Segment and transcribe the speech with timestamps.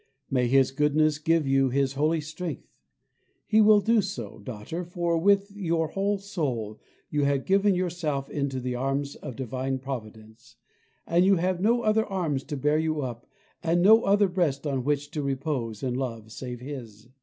[0.31, 2.75] May His goodness give you His holy strength.
[3.45, 6.79] He will do so, daughter, for with your whole soul
[7.11, 10.55] you have given yourself into the arms of divine Providence,
[11.05, 13.27] and you have no other arms to bear you up
[13.61, 17.09] and no other breast on which to repose in love save His.